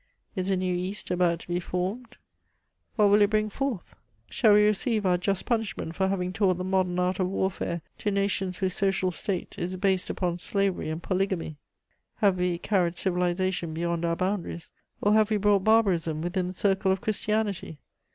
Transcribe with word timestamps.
Is 0.35 0.49
a 0.49 0.57
new 0.57 0.73
East 0.73 1.11
about 1.11 1.41
to 1.41 1.47
be 1.47 1.59
formed? 1.59 2.17
What 2.95 3.09
will 3.11 3.21
it 3.21 3.29
bring 3.29 3.49
forth? 3.51 3.93
Shall 4.31 4.53
we 4.53 4.63
receive 4.65 5.05
our 5.05 5.15
just 5.19 5.45
punishment 5.45 5.93
for 5.95 6.07
having 6.07 6.33
taught 6.33 6.57
the 6.57 6.63
modern 6.63 6.97
art 6.97 7.19
of 7.19 7.29
warfare 7.29 7.81
to 7.99 8.09
nations 8.09 8.57
whose 8.57 8.73
social 8.73 9.11
state 9.11 9.59
is 9.59 9.75
based 9.77 10.09
upon 10.09 10.39
slavery 10.39 10.89
and 10.89 11.03
polygamy? 11.03 11.57
Have 12.15 12.39
we 12.39 12.57
carried 12.57 12.97
civilization 12.97 13.75
beyond 13.75 14.03
our 14.03 14.15
boundaries, 14.15 14.71
or 15.01 15.13
have 15.13 15.29
we 15.29 15.37
brought 15.37 15.63
barbarism 15.63 16.23
within 16.23 16.47
the 16.47 16.53
circle 16.53 16.91
of 16.91 16.99
Christianity? 16.99 17.77